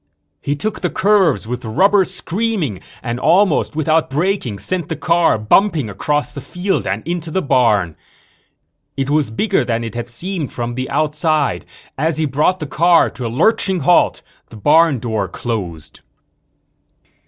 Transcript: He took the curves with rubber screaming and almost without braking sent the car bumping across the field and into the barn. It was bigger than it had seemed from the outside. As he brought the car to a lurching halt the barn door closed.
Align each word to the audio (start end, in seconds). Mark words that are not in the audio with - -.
He 0.41 0.55
took 0.55 0.81
the 0.81 0.89
curves 0.89 1.45
with 1.45 1.63
rubber 1.63 2.05
screaming 2.05 2.79
and 3.03 3.19
almost 3.19 3.75
without 3.75 4.09
braking 4.09 4.57
sent 4.57 4.89
the 4.89 4.95
car 4.95 5.37
bumping 5.37 5.91
across 5.91 6.33
the 6.33 6.41
field 6.41 6.87
and 6.87 7.07
into 7.07 7.29
the 7.29 7.43
barn. 7.43 7.95
It 8.97 9.11
was 9.11 9.29
bigger 9.29 9.63
than 9.63 9.83
it 9.83 9.93
had 9.93 10.07
seemed 10.07 10.51
from 10.51 10.73
the 10.73 10.89
outside. 10.89 11.67
As 11.99 12.17
he 12.17 12.25
brought 12.25 12.59
the 12.59 12.65
car 12.65 13.11
to 13.11 13.27
a 13.27 13.29
lurching 13.29 13.81
halt 13.81 14.23
the 14.49 14.57
barn 14.57 14.97
door 14.97 15.27
closed. 15.27 15.99